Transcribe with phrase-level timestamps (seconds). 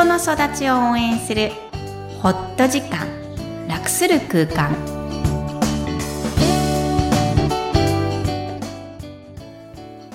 [0.00, 1.50] 人の育ちを応援する
[2.22, 3.06] ホット時間
[3.68, 4.74] 楽する空間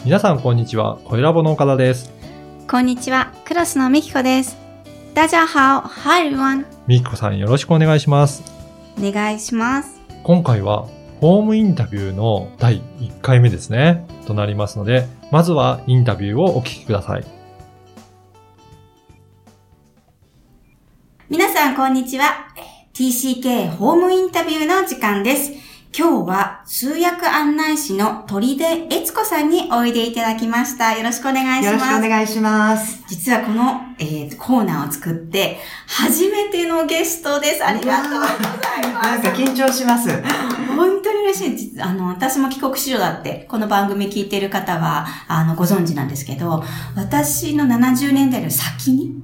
[0.03, 2.11] 皆さんこんにちは、小ラボの岡田です。
[2.67, 4.57] こんにちはクロスのみきこです
[5.13, 8.41] 大家好 Hi everyone みきこさんよろしくお願いします。
[8.97, 10.87] お願いします今回は、
[11.21, 14.07] ホームインタビューの第1回目ですね。
[14.25, 17.34] となりますので、まずはインタビューをお聞きください。
[21.55, 22.49] さんこんにちは
[22.93, 25.53] TCK ホームインタビューの時間です
[25.97, 30.97] 今日は通訳案内士の鳥出悦子さんにおいでいただきました。
[30.97, 32.09] よろしくお願いしよろしくおます。
[32.09, 33.01] 願いします。
[33.07, 37.65] 実はこの、えーコーナーを作って初めてのゲストです。
[37.65, 39.09] ありがとうございます。
[39.09, 40.09] なんか緊張します。
[40.75, 41.55] 本当に嬉しい。
[41.55, 46.61] 実あの、私も帰国子女だって、この番組聞いてる方は、あの、ご存知なんですけど、
[46.97, 49.15] 私の70年代より先に、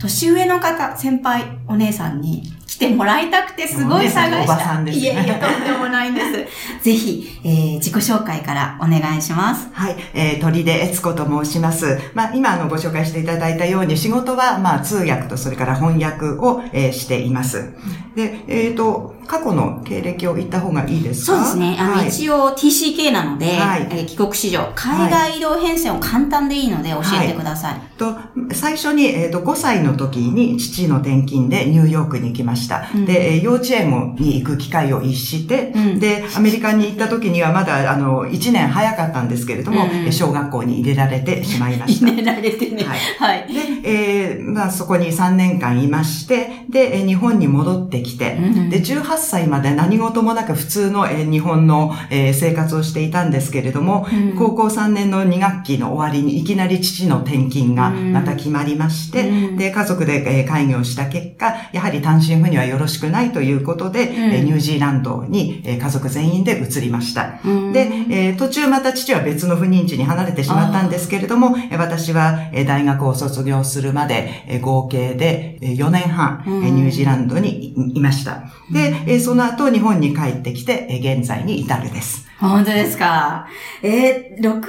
[0.00, 4.42] 年上の方、先輩、お姉さんに来てもらいたくて、すごい探した。
[4.44, 6.30] おばさんですねいえいえ、とんでもないんです。
[6.82, 9.68] ぜひ、えー自己紹介からお願いします。
[9.72, 11.98] はい、えー、鳥出悦子と申します。
[12.14, 17.74] まあ、今、あの、ご紹介していただいたように、仕事は、まあ、通訳と、それから翻訳を、えーしています。
[18.16, 21.36] で、えっ、と、過去の経歴を言った方がいいですか？
[21.44, 21.76] そうですね。
[21.78, 27.80] あの、はい、一応 TCK なので、はいえー帰国子女、海外移動編成を簡単でいいので教えてください。
[27.98, 28.16] と、
[28.52, 32.88] 最初に、えっ、と、5歳の時に父の転勤でニューヨークに行きました。
[32.94, 42.06] うんで、えー幼稚園に行く機会を逸して、うんで、アメリカに行った時にはまだ、あの、1年早かったんですけれども、うんえー小学校に入れられてしまいました。
[42.08, 42.84] 入れられてね。
[42.84, 43.52] はいはい。
[43.52, 54.36] で、えーまあ、そこに3年間いまして、で、えー日本に戻ってきて、うんで、18歳まで何事もなく普通の、えー日本の、えー生活をしていたんですけれども、うん。
[54.36, 59.56] 高校3年の2学期の終わりにいきなり父の転勤がまた決まりまして、うん。
[59.56, 67.40] で、家族で、えー会議をした結果、やはり単身赴任はよろしくないということで、えーニュージーランドに、えー家族全員で移りました。
[67.44, 67.72] うん。
[67.72, 78.44] で、えー途中また父は別の赴任地に離れてしまったんですけれども、えー私は、えー大学を卒業するまで、えー合計でえー4年半、えニュージーランドにいいました。
[78.72, 82.26] で、えーその後日本に帰ってきて、えー現在に至るです。
[82.38, 83.46] 本当ですか？
[83.82, 84.60] えー、60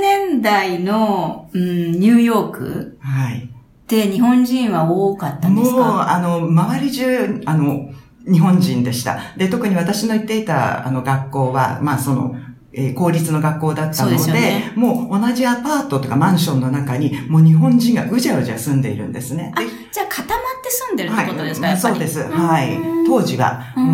[0.00, 3.38] 年代の、うん、ニューヨークはい。
[3.44, 7.90] って日本人は多かったんですもう、かあの、周り中、あの、
[8.30, 9.18] 日本人でした。
[9.36, 12.36] で、特に私の行っていた、あの、学校は、まあ、その、
[12.72, 19.52] えー公立の学校だったので、でねもう同じアパートとかマンションの中に、もう日本人がうじゃうじゃ住んでいるんですね。
[19.56, 21.76] あで、じゃあ固まって住んでるってことですか、はい。
[21.78, 22.22] そうです。
[22.22, 22.78] はい。
[23.06, 23.60] 当時は。
[23.76, 23.88] ううん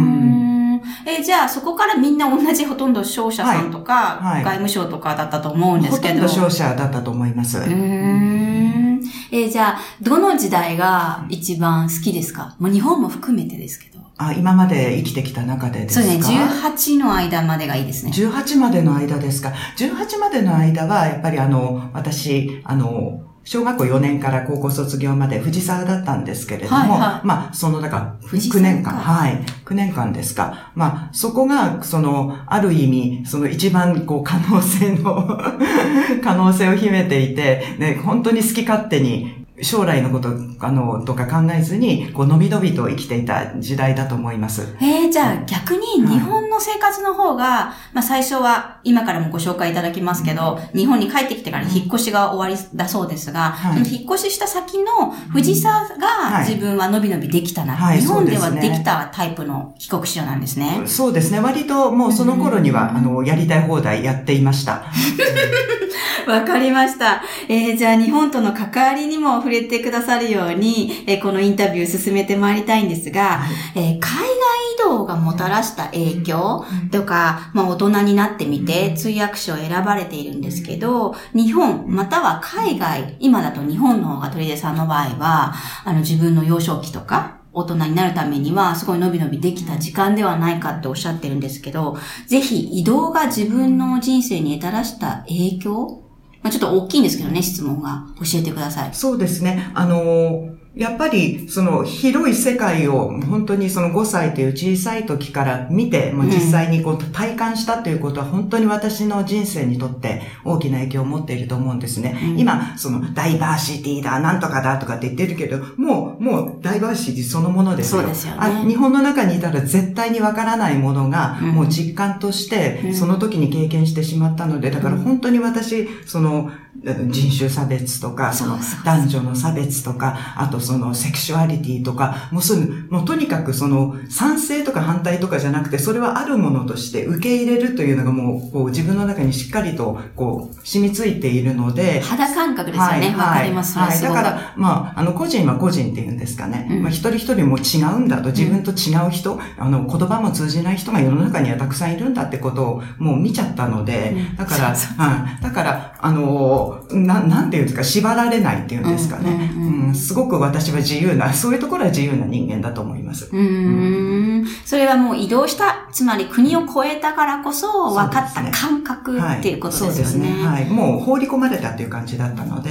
[0.76, 0.82] ん。
[1.06, 6.14] えーじゃあそこからみんな同じほとんど商社さんとか、はいはい外務省とかだったと思うんですけど。
[6.14, 7.58] ほとんど商社だったと思います。
[7.58, 9.00] うーん。
[9.32, 12.54] えーじゃあ、どの時代が一番好きですか？
[12.58, 13.95] もう日本も含めてですけど。
[14.18, 16.02] あ、今まで生きてきた中でですか？
[16.02, 18.12] そうですね、18の間までがいいですね。
[18.14, 30.72] 18までの間ですか？18までの間は、やっぱりあの、私、あの、小学校4年から高校卒業まで藤沢だったんですけれども、はいはいまあ、その、だから、藤沢9年間、かはい、9年間ですか。
[30.74, 35.38] まあ、そこが、その、ある意味、その一番、こう、可能性の、
[36.24, 40.28] 可能性を秘めていて、ね、本当に好き勝手に、将来のこと、
[40.60, 44.76] あの、とか考えずに、こう、のびのびと生きていた時代だと思います。
[44.80, 60.82] えー、じゃあ逆に日本の生活の方が、まあ最初は今からもご紹介いただきますけど、日本に帰ってきてから引っ越しが終わりだそうですが、はいその引っ越しした先の藤沢がはい自分はのびのびできたな、はい日本ではできたタイプの帰国子女なんですね。
[60.86, 61.40] そうですね。
[61.40, 64.84] 割ともうその頃には、あの、やりたい放題やっていました。
[66.26, 67.22] わかりました。
[67.48, 73.40] えーじゃあ日本との関わりにも触れてくださるように、えーこのインタビュー進めてまいりたいんですが、
[73.74, 74.65] えー海外
[75.04, 85.54] がもたらした影響とか、まあ大人になってみて通訳者を選ばれているんですけど、日本または海外、今だと日本の方が鳥出さんの場合は、
[85.84, 91.96] あの自分の幼少期とか、大人になるためには、すごい伸び伸びできた時間ではないかっておっしゃってるんですけど、
[92.26, 96.02] ぜひ移動が自分の人生にもたらした影響？
[96.42, 98.04] まあ、ちょっと大きいんですけどね、質問が。
[98.18, 98.90] 教えてください。
[98.92, 99.70] そうですね。
[99.74, 112.18] あの、やっぱり、その広い世界を本当にその5歳という小さい時から見て、もう実際にこう体感したということは本当に私の人生にとって大きな影響を持っていると思うんですね。
[112.22, 112.38] うん。
[112.38, 118.02] 今、そのダイバーシティだ、なんとかだとかって言ってるけど、もう、もうダイバーシティそのものですよ。
[118.02, 118.38] そうですよね。
[118.40, 121.48] あ日本の中にいたら絶対にわからないものが、うん。
[121.52, 122.94] もう実感としてう、ん。
[122.94, 126.50] その時に経験してしまったので、だから本当に私、その、
[126.82, 143.14] 人種差別とか、その男女の差別とか、あとそのセクシュアリティとか、もうそういう、もうとにかくその賛成とか反対とかじゃなくて、それはあるものとして受け入れるというのがもう、こう自分の中にしっかりと、こう、染みついているので、肌感覚ですよね。
[143.16, 144.00] わ、かります、はい。
[144.00, 146.66] だから、まあ、あの、個人は個人っていうんですかね。
[146.70, 155.42] うんまあ、一人一人も違うんだと、自分と違う人、あの、言葉も通じない人が世の中にはたくさんいるんだってことをもう見ちゃったので、うんだから、そうはい。
[155.42, 159.50] だから、あの、な、なんていうんですか、縛られないっていうんですかね。
[159.54, 163.28] うんうんうんうんすごく私は自由な、そういうところは自由な人間だと思います。
[163.32, 164.46] うーん。
[164.64, 169.94] それはもう移動した、つまり国を越えたからこそ分かった感覚っていうことですよね。
[169.94, 170.46] そうですね。
[170.46, 170.66] はい。
[170.66, 172.70] もう放り込まれたっていう感じだったので、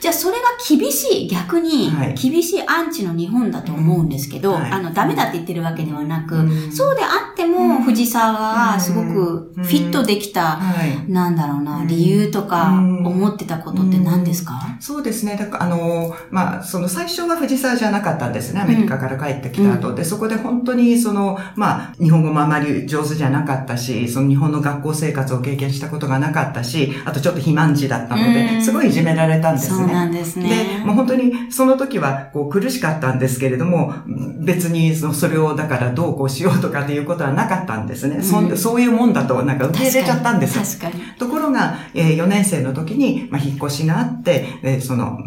[0.00, 11.10] じゃあそれが厳しい、逆にはい厳しいアンチの日本だと思うんですけど、はいあの、ダメだって言ってるわけではなく、うんそうであっても藤沢がすごくフィットできた、はい。
[11.10, 11.86] なんだろうな、うん。
[11.86, 13.06] 理由とかうん。
[13.06, 15.36] 思ってたことって何ですか、そうですね。
[15.36, 18.60] だから、あの、まあ、その最初は藤沢じゃなかったんですね。
[18.60, 28.34] アメリカから帰ってきた後で、そこで本当にその、まあ、日本語もあまり上手じゃなかったし、その日本の学校生活を経験したことがなかったし、あとちょっと肥満児だったのうん。
[28.34, 29.78] で、すごいいじめられたんですね。
[29.78, 30.78] そうなんですね。
[30.78, 33.94] で、もう本当にその時はこう苦しかったんですけれども、
[34.40, 38.22] 別にそのそれをだからどうこうしようとかっていうことはなかったんですね。
[38.22, 40.64] そんうんそういうもんだとなんか受け入れちゃったんですよ。
[40.64, 41.04] 確かに。
[41.18, 45.18] ところが、えー4年生の時に、まあ、引っ越しがあって、でその、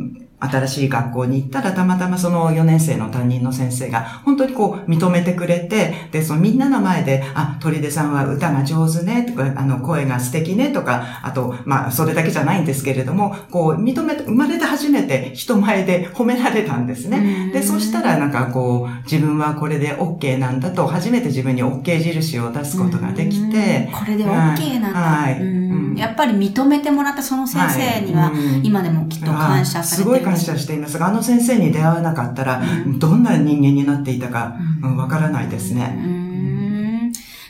[0.49, 17.51] 新しい学校に行ったら、たまたまその4年生の担任の先生が、本当にこう、認めてくれて、で、そのみんなの前で、あ、鳥出さんは歌が上手ね、とか、あの、声が素敵ね、とか、あと、まあ、それだけじゃないんですけれども、こう、認めて、生まれて初めて人前で褒められたんですね。
[17.53, 23.99] で、そしたら、なんかこう、自分はこれで OK なんだと、初めて自分に OK 印を出すことができて、うん。
[23.99, 24.99] これで OK なんだ。
[24.99, 25.39] はい。
[25.39, 25.71] うん。
[25.71, 28.57] うんやっぱり認めてもらったその先生には、い。
[28.57, 28.65] うん。
[28.65, 30.03] 今でもきっと感謝されてる。
[30.03, 32.99] すごい感謝していますが、あの先生に出会わなかったら、うん。
[32.99, 34.91] どんな人間になっていたか、うん。
[34.91, 35.95] うんわからないですね。
[35.97, 36.23] うん。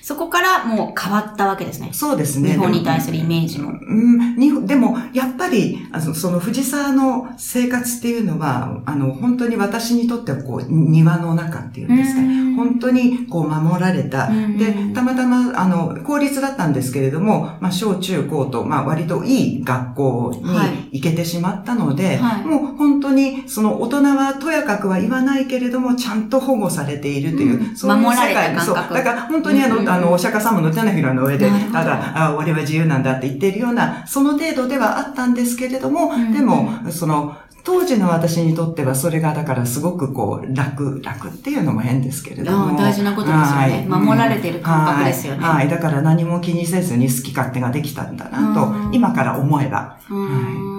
[0.03, 1.89] そこからもう変わったわけですね。
[1.93, 2.51] そうですね。
[2.51, 3.71] 日本に対するイメージも。
[3.71, 12.32] うん、にでも、やっぱり、あのその藤沢の生活っていうのは、あの、本当に私にとっては、こう、庭の中っていうんですかうん
[12.63, 14.27] 本当に、こう、守られた。
[14.27, 20.69] うんで、たまたま、あの、公立だったんですけれども、まあ、小中高と、まあ、割といい学校はい。
[20.91, 22.45] に行けてしまったので、はい。
[22.45, 27.75] もう本当に、その、大人はとやかくは言わないけれども、ちゃんと保護されているという、うん。
[27.75, 28.59] そういう世界。
[28.59, 28.75] そう。
[28.75, 36.33] だから、本当にあの、うんあの、お釈迦様の手のひらの上でただ、あ、俺は自由なんだって言っているような、その程度ではあったんですけれども、うん。
[36.33, 42.77] でも、その、当時の私にとってはそれがだからすごくこう楽、楽っていうのも変ですけれども。
[42.77, 43.45] 大事なことですよね。
[43.45, 43.87] はい。
[43.87, 45.43] 守られてる感覚ですよね。
[45.43, 45.55] はい。
[45.55, 45.69] はい。
[45.69, 48.93] だから何も気にせずに好き勝手ができたんだなとう、ん。
[48.93, 49.97] 今から思えば。
[50.09, 50.72] うーん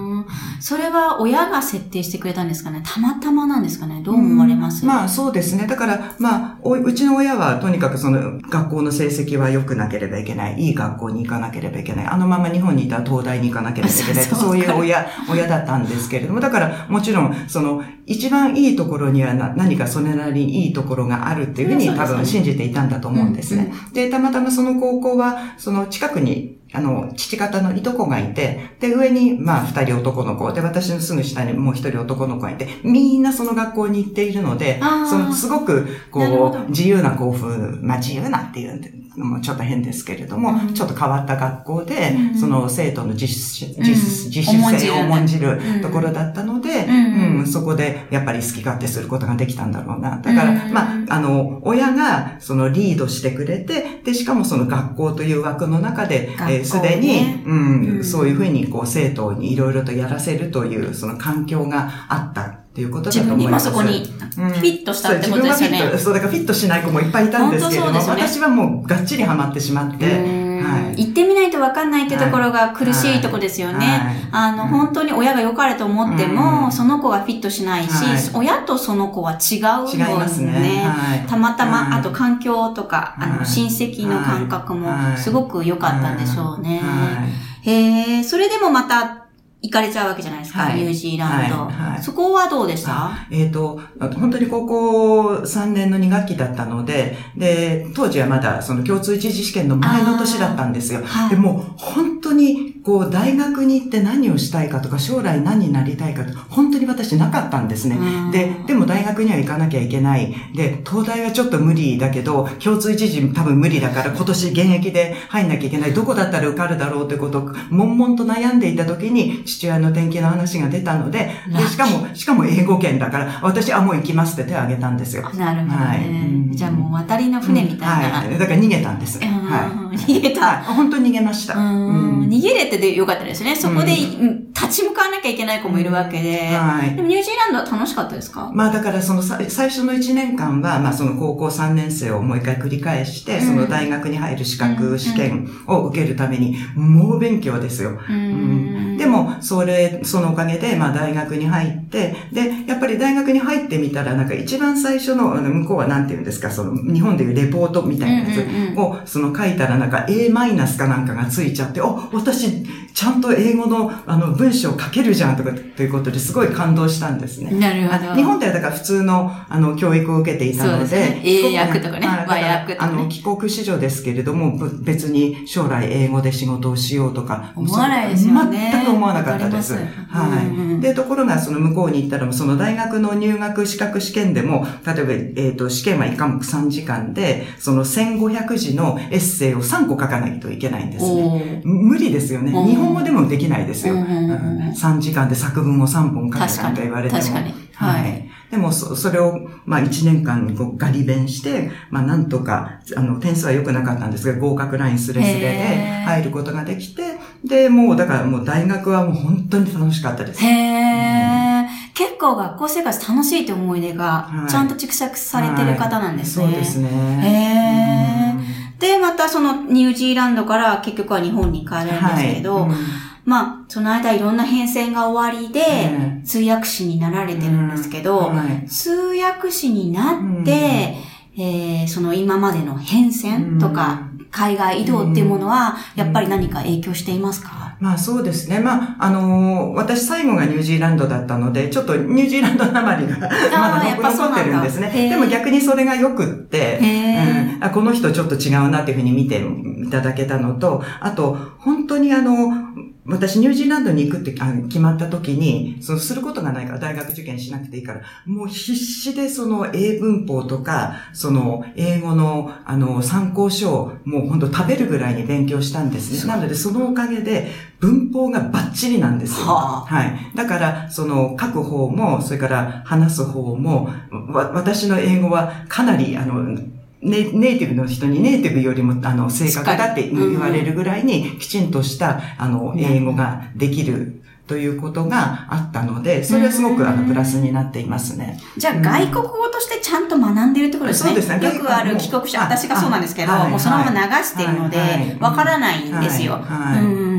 [0.61, 2.83] それは親が設定してくれたんですかね？
[2.85, 4.03] たまたまなんですかね？
[4.03, 4.85] どう思われます？
[4.85, 5.67] まあそうですね。
[5.67, 10.61] だから、まあ、おうちの親はとにかくその学校の成績は良くなければいけない。
[10.61, 12.07] いい学校に行かなければいけない。
[12.07, 14.25] あのまま日本にいたら東大に行かなければいけない。
[14.25, 16.41] そういう親、親だったんですけれども。
[16.41, 23.73] だからもちろん、その一番いいところにはな何かそれなりにいいところがあるっていうふうに多分信じていたんだと思うんですね。
[23.93, 39.04] で、たまたまその高校は、その近くにあの、父方のいとこがいて、で、上に、まあ、二人男の子、で、私のすぐ下にもう一人男の子がいて、みんなその学校に行っているのでその、すごく、こう、自由な校風、まあ、自由なっていうのも
[39.43, 40.75] ちょっと変ですけれども、うん。
[40.75, 43.83] ちょっと変わった学校で、うんその、生徒の自主、うん。
[43.85, 45.81] 自主、性を重んじるうん。
[45.81, 47.47] ところだったので、うんうん。
[47.47, 50.21] そこで、やっぱり好き勝手することができたんだろうな。
[50.21, 56.31] だから、うんまあ、あの、親が、その、リードしてくれて、で、しかもその学校という枠の中で、
[56.65, 58.05] すでに、うんうん。
[58.05, 63.69] そういうふうに、こう、生徒にいろいろとやらせるという、その環境があったっていうことだと自分に思います。
[63.69, 63.99] 今そこに
[64.37, 64.51] うん。
[64.51, 65.79] フィットしたってことですよね。
[65.79, 71.05] そう自分はフィット、そう、だからフィットしない子もいっぱいいたんですけれども、本当そうです私はもうがっちりハマってしまって、はい。
[71.05, 73.87] 行ってみないと分かんないってところが苦しいところですよね。
[73.87, 74.29] はい。
[74.33, 74.69] あの、うん。
[74.71, 76.73] 本当に親が良かれと思っても、うん。
[76.73, 78.31] その子がフィットしないし、はい。
[78.35, 80.83] 親とその子は違うの違いますね。
[80.85, 81.21] はい。
[81.29, 83.47] たまたま、はいあと環境とか、あの、はい。
[83.47, 85.17] 親戚の感覚もはい。
[85.17, 86.81] すごく良かったんでしょうね。
[86.83, 87.71] はい。
[87.71, 89.24] へえ、それでもまた
[89.65, 91.57] 行かれちゃうわけじゃないですか、はいニュージーランド。
[91.65, 93.27] はいはいそこはどうでした？
[93.31, 101.01] えっ、と、本当に高校3年の2学期だったので、で、当時はまだその共通一次試験の前の年だったんですよ。
[101.05, 107.97] はいでも、本当に、こう、大学に行って何をしたいかとか、将来何になりたいかと本当に私なかったんですね。
[108.31, 110.35] で、でも大学には行かなきゃいけない。
[110.55, 115.95] で、東大はちょっと無理だけど、共通一時多分無理だから、今年現役で入んなきゃいけない。
[115.95, 125.23] どこだったら受かるだろうということを、悶々と悩んでいた時に、父親の転勤の話が出たので、で、しかも、しかも英語圏だから、私、あ、もう行きますって手を挙げたんですよ。
[125.35, 125.87] なるほどね。
[125.87, 127.87] はいうんじゃあもう渡りの船みたいな。
[127.87, 128.39] はい。
[128.39, 129.19] だから逃げたんです。
[129.21, 129.97] うんはい。
[129.97, 131.59] 逃げたはい本当に逃げました。
[131.59, 133.57] うんうん逃げれてでよかったですね。
[133.57, 136.47] そこで、うんうん立ち向かわなきゃいけない子もいるわけで。
[136.57, 136.95] はい。
[136.97, 138.51] でもニュージーランドは楽しかったですか？
[138.55, 143.47] まあだからそのさ最初の1年間は、まあその高校3年生をもう一回繰り返して、うん。
[143.47, 147.99] その大学に入る資うん格試験を受けるために、猛勉強ですよ。
[148.09, 158.35] ううんで、も、それ、そのおかげで、まあ大学に入って、で、やっぱり大学に入ってみたら、なんか一番最初の、向こうはなんて言うんですか、その、日本でいうレポートみたいなや
[158.75, 167.51] つを、その書いたらなんか A マイナスかなんかがついちゃって、お、私、ちゃんと英語の、あの、文章書けるじゃんとか、ということですごい感動したんですね。
[167.51, 168.15] なるほど。
[168.15, 171.23] 日本ではだから普通の、あの、教育を受けていたので、ですね。
[171.25, 172.07] 英訳とかね。
[172.07, 172.93] はい和訳とかね。
[172.93, 178.71] あの、帰国子女ですけれども、ぶ別に将来英語で仕事をしようとか、思わないですよね。
[178.73, 179.75] 全く思わなかったです。
[179.75, 180.81] すはうんうんい。
[180.81, 191.63] で、ところがその向こうに行ったら、その大学の入学資格試験でも、例えば、えっ、と、試験は1科目3時間で、その1500字のエッセイを3個書かないといけないんですね。
[191.65, 192.53] 無理ですよね。
[192.53, 193.95] うん日本語でもできないですよ。
[193.95, 197.21] うんうんうんうん3時間で作文を3本書け確かになんか言われても。
[197.21, 198.24] 確かにははいい。
[198.55, 210.41] でも、そ、それを、まあ、1年間こうガリ勉して、まあ、なんとか、あの、点数は良くなかったんですが、合格ラインスレスレで入ることができて、で、もう、だからもう大学はもう本当に楽しかったです。
[210.45, 211.67] へー。
[211.95, 216.45] 結構学校生活楽しいって思い出がは、いちゃんと蓄積されてる方なんですね。
[216.45, 216.89] はいそうですね。
[217.25, 218.45] へーうん
[218.79, 222.75] で、またそのニュージーランドから結局は日本に帰るんですけど、はいうん
[223.25, 228.69] まあ、その間いろんな変遷が終わりで、え通訳士になられてるんですけど、はい。
[228.69, 230.95] 通訳士になって、
[231.37, 238.61] えーその今までの変遷とか、海外移動っていうものは、やっぱり何か影響していますか、まあそうですね。
[238.61, 244.91] まあ、あのー私最後がニュージーランドだったので、ちょっとニュージーランドなまりが まだ残ってるんですね。
[245.11, 247.65] でも逆にそれが良くって、うん。
[247.65, 249.41] あこの人ちょっと違うなっていうふうに見て
[249.83, 252.64] いただけたのと、あと、本当にあの、
[253.07, 266.33] 私ニュージーランドに行くってあ決まった時に、そのすることがないから大学受験しなくていいから、もう必死でその英文法とか、その英語のあの参考書をもう本当食べるぐらいに勉強したんですね。
[266.33, 267.51] なのでそのおかげで
[267.81, 269.47] 文法がバッチリなんですよ。
[269.47, 270.33] ははい。
[270.35, 273.91] だから、その書く方も、それから話す方も、
[274.29, 276.59] わ私の英語はかなり、あの、
[277.05, 288.39] ネネイティブの人にネイティブよりもあの正確だって言われるぐらいにきちんとしたあのうん英語ができるということがあったので、それはすごくあのプラスになっていますね。
[288.57, 291.11] じゃあ、外国語としてちゃんと学んでるってことですね。
[291.11, 296.41] そうですねよくある帰国者、あ私がそうなんですけど、はいもうそのまま流しているのでわからないんですよ。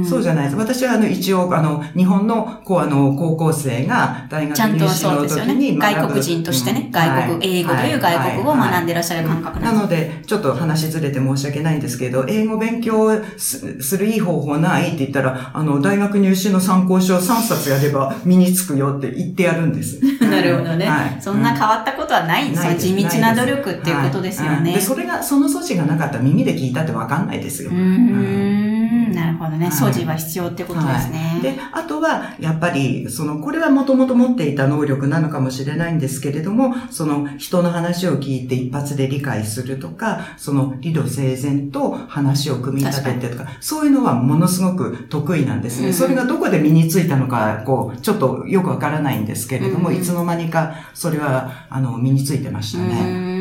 [0.07, 0.55] そうじゃないです。
[0.55, 5.55] 私はあの一応あの日本のこうあの高校生が大学ちゃんと入試のそうですよね。
[5.77, 9.73] 外国人としてね、うん外国、英語という外国語を学んでらっしゃる感覚なんです。
[9.73, 19.99] なので、ちょっと話ずれて申し訳ないんですけど、英語勉強すするいい方法ないって言ったら、あの、大学入試の参考書3冊やれば身につくよって言ってやるんです。
[20.23, 20.85] なるほどね。
[20.85, 22.69] はいそんな変わったことはないんですよ。
[22.69, 24.55] ない地道な努力っていうことですよね。
[24.55, 27.69] はいで、それが、その措置がなかったら耳で聞いたってわかんないですよ。
[27.71, 28.64] うー
[29.09, 29.67] ん、なるほどね。
[29.67, 31.17] はい素地は必要ってことですね。
[31.33, 45.87] はいで、あとは、やっぱり、その、これはもともと持っていた能力なのかもしれないんですけれども、その、人の話を聞いて一発で理解するとか、その、理路整然と話を組み立ててとか、そういうのはものすごく得意なんですね。
[45.87, 52.95] うんそれがどこで身についたのか、こう、ちょっとよくわからないんですけれども、うんいつの間にか、それは、あの、身についてましたうね。
[52.95, 53.34] ーん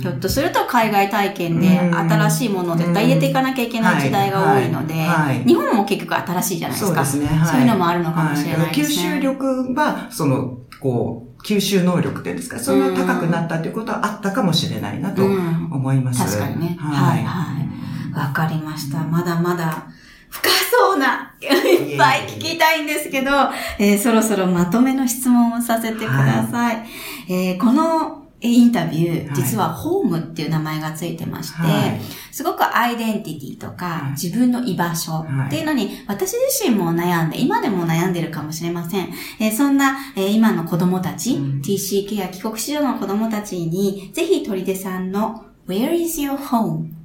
[0.00, 7.04] ひょっとすると海外体験でうん新しいものを絶対入れていかなきゃいけない時代が多いのではいはいはい、日本も結局新しいじゃないですか。
[7.04, 7.38] そうですね。
[7.38, 7.48] はい。
[7.48, 16.24] そういうのもあるのかもしれないですねはい吸収力は、その、こう、吸収能力っていうんですか、それが高くなったということはあったかもしれないなとうん思います。
[16.24, 16.76] 確かにね。
[16.78, 17.24] ははいい。
[17.24, 18.18] はい。
[18.18, 18.98] わかりました。
[18.98, 19.86] まだまだ
[20.30, 23.30] 深そうな、いっぱい聞きたいんですけど、
[23.78, 26.86] えーそろそろまとめの質問をさせてください。
[27.28, 32.00] えーこのえーインタビュー、はい実はホームっていう名前がついてまして、はい
[32.32, 39.08] すごくアイデンティティとかはい自分の居場所っていうのに、私自身も悩んで、今でも悩んでるかもしれません。
[39.40, 47.00] えーそんな、えー今の子供たち、うん TCK や帰国子女の子供たちに、ぜひ鳥出さんの Where is your home?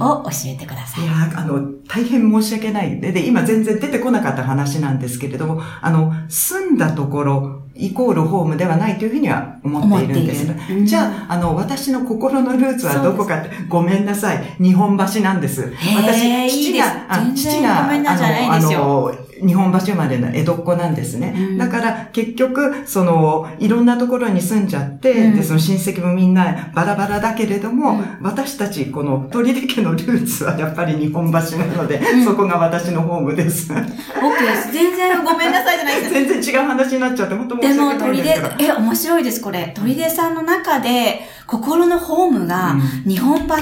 [0.00, 1.04] を教えてください。
[1.04, 3.00] いや、あの、大変申し訳ない。
[3.00, 10.46] で、で、今全然出てこなかった話なんですけれども、あの、住んだところ、イコールホームではないというふうには思っているんです。
[10.70, 14.56] うんじゃあ、あの、私の心のルーツはどこかって、ごめんなさい。
[14.60, 15.62] 日本橋なんです。
[15.62, 21.34] へーいい父が、あ全然父が、あの、あの日本橋生まれの江戸っ子なんですね。
[21.36, 33.72] うんだから、結局、その、いろんなところに住んじゃって、うんで、その親戚もみんなバラバラだけれども、うん私たち、この鳥出家のルーツはやっぱり日本橋なので、んそこが私のホームです。
[33.72, 34.72] OK です。
[34.72, 36.12] 全然ごめんなさいじゃないです。
[36.14, 39.72] 全然違う話になっちゃって、本当申でも、し訳ないですけど。、出え、面白いです、これ。
[39.74, 42.76] 鳥出さんの中で、心のホームが
[43.06, 43.54] う日本橋。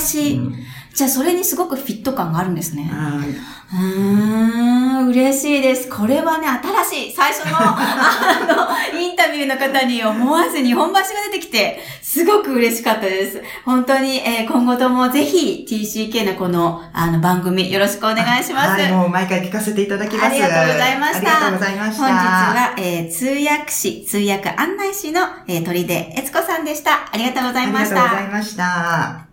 [0.96, 2.90] うんじゃあ、それにすごくフィット感があるんですね。
[2.90, 5.90] うーん、嬉しいです。
[5.90, 13.42] これはね、新しい、最初の、 あの、インタビューの方に思わず日本橋が出てきて、すごく嬉しかったです。
[13.66, 18.80] 本当に、えー今後ともぜひ TCK のこの、あの、番組よろしくお願いします。
[18.80, 20.26] はい、もう毎回聞かせていただきます。
[20.26, 22.02] ありがとうございましたありがとうございました。
[22.04, 27.10] 本日は、えー通訳士、通訳案内士の、えー鳥出悦子さんでした。
[27.12, 28.22] ありがとうございましありがとうござた。
[28.22, 29.25] いました。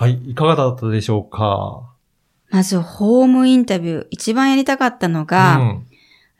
[0.00, 0.12] はい。
[0.30, 1.92] いかがだったでしょうか？
[2.50, 4.06] まず、ホームインタビュー。
[4.10, 5.86] 一番やりたかったのが、うん。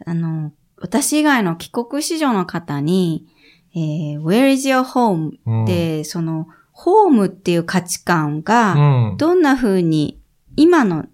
[0.07, 3.27] あの、私以外の帰国子女の方に、
[3.75, 5.39] えー Where is your home?
[5.45, 9.17] うんで、その、ホームっていう価値観うが、ん。
[9.19, 10.21] どんな風に
[10.55, 11.07] 今の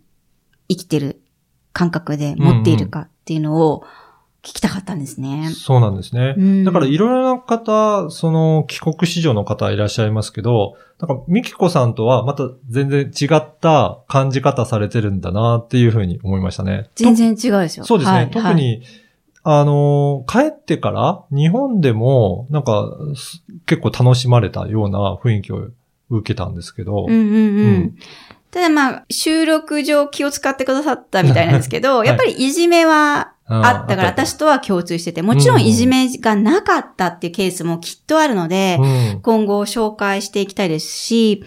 [0.69, 1.23] 生きてる
[1.73, 3.85] 感覚で持っているかっていうのを
[4.45, 5.51] 聞きたかったんですね。
[5.55, 6.35] そうなんですね。
[6.37, 16.91] うんだからいろいろな方、その帰国子女の方いらっしゃいますけど、なんかミキコさんとはまた全然違った感じ方されてるんだなっていうふうに思いましたね。
[16.95, 17.87] 全然違うですよ。
[17.87, 18.17] そうですね。
[18.19, 18.83] はい特に、
[19.43, 22.87] あの、帰ってから日本でもなんか
[23.17, 25.69] す結構楽しまれたような雰囲気を
[26.11, 27.35] 受けたんですけど、うんうんうん。
[27.35, 27.99] うん
[28.51, 41.45] ただまあ、収録上気を使ってくださったみたいなんですけど、 はいやっぱりいじめはあったから、私とは共通してて、もちろんいじめがなかったっていうケースもきっとあるので、うん今後紹介していきたいですし、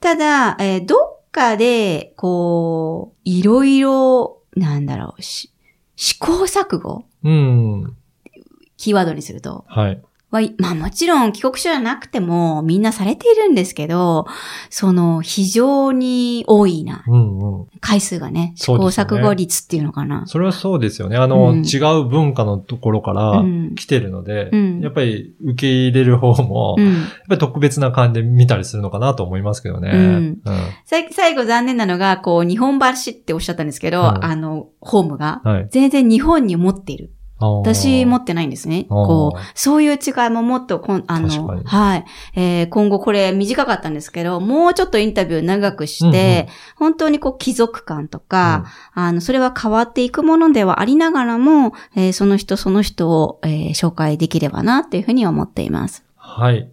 [0.00, 5.52] ただ、えーどっかで、こう、いろいろ、なんだろう、し
[5.96, 7.96] 試行錯誤うん。
[8.76, 9.64] キーワードにすると。
[9.68, 10.02] はい。
[10.34, 14.26] は、まあもちろん帰国者じゃなくてもみんなされているんですけど、
[14.68, 17.04] その非常に多いな。
[17.06, 17.66] うんうん。
[17.80, 20.26] 回数がね、試行錯誤率っていうのかな。
[20.26, 21.16] それはそうですよね。
[21.16, 26.94] あの、うん違う文化のところからうん来てるので、うんやっぱり受け入れる方も、やっうん。
[27.28, 30.34] ぱり特別な感じで見たりするのかなと思いますけどね。
[30.86, 35.68] 最後残念なのが、こう、日本橋っておっしゃったんですけど、うんあの、ホームが、はい。
[35.70, 37.10] 全然日本に持っている。
[37.10, 38.86] あー私持ってないんですね。
[38.88, 42.04] こう、そういう違いももっとこん、あのはい。
[42.34, 56.04] えー今後これ短かったんですけど、もうちょっとインタビュー長くして、本当にこう、貴族感とか、あの、それは変わっていくものではありながらも、えーその人その人を、えー紹介できればなっていうふうに思っています。
[56.16, 56.68] はい。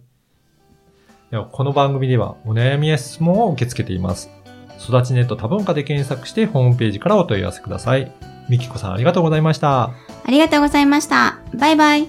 [1.30, 4.30] ではこの番組ではお悩みや質問を受け付けています。
[4.78, 8.31] 育ちネット多文化で検索してホームページからお問い合わせください。
[8.48, 9.82] みきこさんありがとうございました。
[9.84, 9.94] あ
[10.28, 11.38] りがとうございました。
[11.54, 12.08] バイバイ。